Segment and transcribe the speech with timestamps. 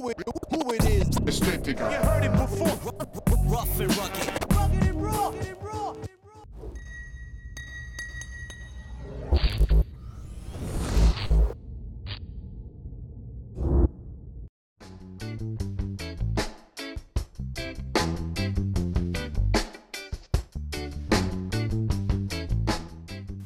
[0.00, 0.16] who it,
[0.50, 1.08] who it is.
[1.08, 1.90] Ästhetiker.
[1.90, 2.68] You heard it before.
[3.46, 4.28] Rough and rugged.
[4.54, 5.30] Rugged and raw.
[5.30, 5.94] Rugged and raw.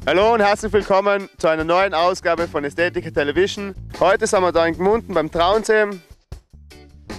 [0.06, 3.76] Hallo und herzlich willkommen zu einer neuen Ausgabe von Ästhetica Television.
[4.00, 6.00] Heute sind wir da in Gmunden beim Traunsee.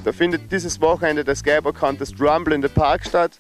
[0.04, 3.40] Da findet dieses Wochenende das Gaber Contest Rumble in the Park statt.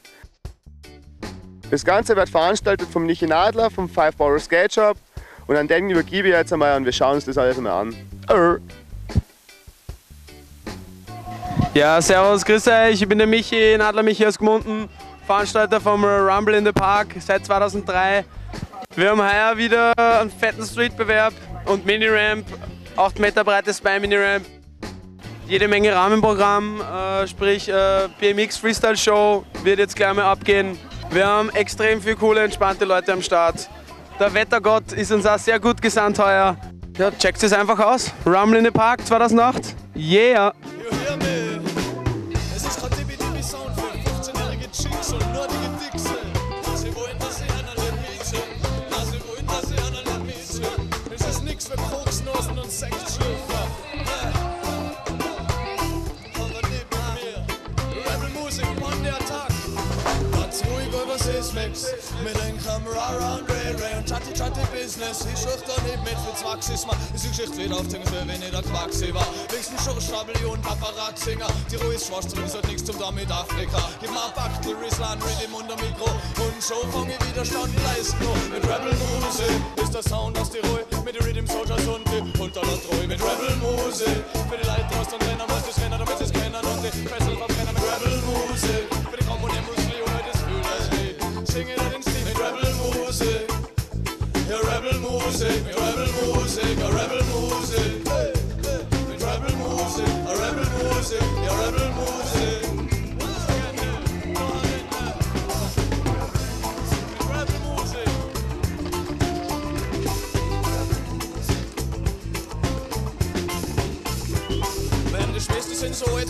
[1.71, 4.97] Das Ganze wird veranstaltet vom Nichi Nadler, vom Five Borough Skate Shop
[5.47, 7.95] und an den übergebe ich jetzt einmal und wir schauen uns das alles mal an.
[11.73, 14.87] Ja, servus, grüß euch, ich bin der Michi, Nadler Michi aus Gmunden,
[15.25, 18.25] Veranstalter vom Rumble in the Park seit 2003.
[18.95, 21.33] Wir haben heuer wieder einen fetten Streetbewerb
[21.65, 22.45] und Mini-Ramp,
[22.97, 24.45] 8 Meter breites Bein-Mini-Ramp.
[25.51, 30.79] Jede Menge Rahmenprogramm, äh, sprich äh, BMX Freestyle Show wird jetzt gleich mal abgehen.
[31.09, 33.69] Wir haben extrem viele coole, entspannte Leute am Start.
[34.17, 36.55] Der Wettergott ist uns auch sehr gut gesandt heuer.
[36.97, 38.13] Ja, checkt es einfach aus.
[38.25, 39.75] Rumble in the Park 2008.
[39.93, 40.53] Yeah!
[61.51, 61.85] Über Sismix.
[62.23, 65.25] Mit den Kamera und Ray Ray und Chatty Chatty Business.
[65.33, 66.93] Ich schuch da nicht mit für Zwaxisma.
[67.13, 69.27] Ist die Geschichte wieder auf den Höhe, wenn ich der Quaxi war.
[69.51, 71.47] Links ein Schurschabel und Paparazzinger.
[71.71, 73.89] Die Ruhe ist schwarz, drin hat nichts zum da mit Afrika.
[73.99, 76.09] Gib mal Back, die Riesland, Rhythm unter Mikro.
[76.39, 78.27] Und schon fang ich Widerstand leisten.
[78.51, 80.85] Mit Rebel Musik ist der Sound aus die Ruhe.
[81.03, 83.07] Mit den Rhythm Soldiers und die Unterlandruhe.
[83.07, 86.31] Mit Rebel Musik für die Leute aus den Rennen, muss das kennen, damit sie es
[86.31, 86.55] kennen.
[86.55, 87.50] Und die Fessel
[94.81, 98.09] Ja, Rebel Musik, mit Rebel Musik, ja, Rebel Musik.
[98.09, 98.33] Hey,
[98.63, 101.80] hey, Mit Rebel Musik, ja, Rebel Musik, ja, Rebel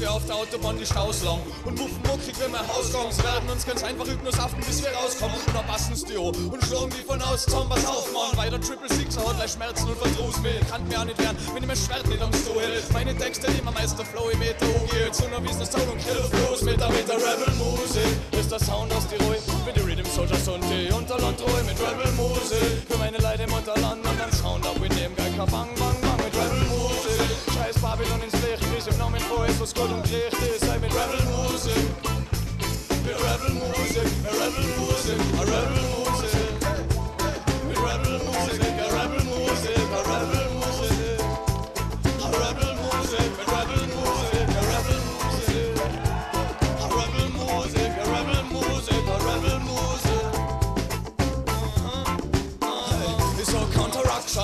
[0.02, 3.66] wie auf der Autobahn die Staus lang Und muffen muckig, wenn wir Sie werden uns
[3.66, 5.38] ganz einfach hypnosaften, bis wir rauskommen.
[5.46, 8.34] Und dann passen sie die an und schlagen die von aus zusammen Was auf, Mann,
[8.36, 10.42] weil der Triple Sixer hat gleich Schmerzen und Verdruss.
[10.42, 13.52] Mit Kann mir auch nicht werden, wenn ich mein Schwert nicht am Stuhl Meine Texte,
[13.52, 16.62] die immer Meister Flow im Meter umgeht So nur wie das Sound und Kill bloß
[16.64, 18.12] mit der, mit Rebel Musik.
[18.32, 22.10] Ist der Sound aus die Ruhe, mit den Rhythm Soldiers und die Unterlandruhe Mit Rebel
[22.18, 25.98] Musik, für meine Leute im Unterland Und dann Sound ab in dem Geiger Bang, Bang,
[26.02, 28.41] Bang Mit Rebel Musik, scheiß Babylon ins
[28.81, 31.25] Licht Wie es im Namen vor ist, was Gott und Gericht ist Sei mit Rebel
[31.25, 31.74] Musik
[33.06, 35.91] Mit Rebel Musik, mit Rebel Musik, a Rebel Musik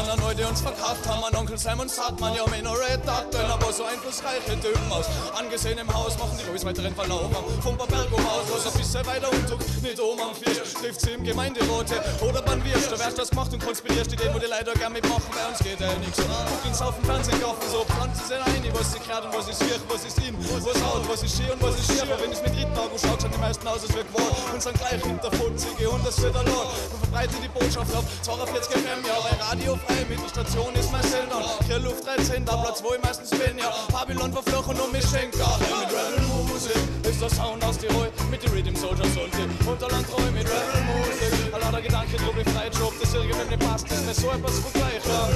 [0.07, 1.23] An die uns verkauft haben.
[1.23, 5.05] An Onkel Simon sagt man, ja, Minoret Akten Aber so einflussreiche Typen aus
[5.37, 8.77] Angesehen im Haus machen die Ruhis weiteren Verlauf am Vom Bergo aus, wo es ein
[8.77, 12.97] bisschen weiter umzug Nicht oben am Fisch, trifft sie im Gemeinderote Oder beim Wirsch, da
[12.97, 15.27] wärst das gemacht und konspirierst die Ideen, wo die Leute gern mitmachen.
[15.31, 16.17] Bei uns geht ja nix.
[16.17, 18.63] Guck ins auf dem Fernsehen kaufen, so pflanzen sie rein.
[18.73, 21.51] Was sie gerade und was ist hier, was ist in Was out, was ist hier
[21.53, 22.03] und was ist schier.
[22.03, 24.61] Aber wenn es mit dritten Augen schaut, schauen die meisten aus, als wir gewohnt Und
[24.61, 28.71] sind gleich hinter Funzige und das wird der Lord Und verbreitet die Botschaft auf 42
[28.71, 32.55] FM, ja, bei Radio frei Mit der Station ist mein Sender Hier Luft 13, da
[32.57, 36.77] Platz, wo ich meistens bin, ja Babylon verflochen und mich schenkt ja, Mit Rebel Musik
[37.03, 38.09] ist der Sound aus Tirol.
[38.29, 42.49] Mit den Rhythm Soldiers und die Unterlandtreu Mit Rebel Musik, all der Gedanke, du bist
[42.51, 45.29] frei, Job Das irgendwann nicht passt, ist mir so etwas vergleich, ja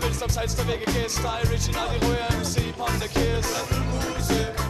[0.00, 3.48] Willst abseits der Wege gehst, Style, Original, die Ruhe, MC, the Kiss.
[3.70, 4.69] Rebel Musik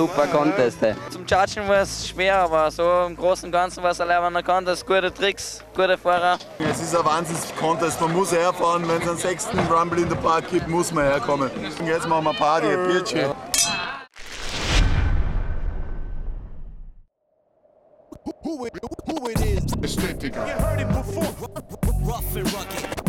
[0.00, 0.82] super Contest.
[0.82, 0.94] Ey.
[1.10, 4.42] Zum Chargen war es schwer, aber so im Großen und Ganzen war es ein leibender
[4.42, 4.86] Contest.
[4.86, 6.38] Gute Tricks, gute Fahrer.
[6.58, 8.88] Es ist ein Wahnsinns-Contest, man muss herfahren.
[8.88, 11.50] Wenn es einen sechsten Rumble in the Park gibt, muss man herkommen.
[11.50, 13.32] Und jetzt machen wir Party, ein Bierchen.
[18.42, 18.72] Who it,
[19.06, 19.64] who it is?
[19.98, 21.34] You heard it before.
[22.02, 22.99] Rough and rugged.